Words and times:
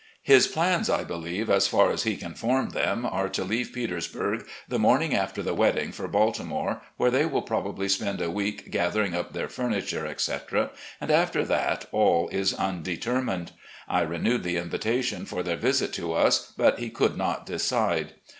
His 0.23 0.47
plans, 0.47 0.89
I 0.89 1.03
believe, 1.03 1.47
as 1.47 1.67
far 1.67 1.91
as 1.91 2.01
he 2.05 2.17
can 2.17 2.33
form 2.33 2.71
them, 2.71 3.05
are 3.05 3.29
to 3.29 3.43
leave 3.43 3.71
Petersburg 3.71 4.47
the 4.67 4.79
morning 4.79 5.13
after 5.13 5.43
the 5.43 5.53
wedding 5.53 5.91
for 5.91 6.07
Baltimore, 6.07 6.81
where 6.97 7.11
they 7.11 7.23
will 7.23 7.43
probably 7.43 7.87
spend 7.87 8.19
a 8.19 8.31
week 8.31 8.71
gathering 8.71 9.13
up 9.13 9.33
their 9.33 9.47
furniture, 9.47 10.07
etc., 10.07 10.71
and 10.99 11.11
after 11.11 11.45
that 11.45 11.85
all 11.91 12.29
is 12.29 12.51
tmdetermined. 12.55 13.51
I 13.87 14.01
renewed 14.01 14.41
the 14.41 14.57
invitation 14.57 15.27
for 15.27 15.43
their 15.43 15.55
visit 15.55 15.93
to 15.93 16.13
us, 16.13 16.51
but 16.57 16.79
he 16.79 16.89
could 16.89 17.15
not 17.15 17.45
decide. 17.45 18.15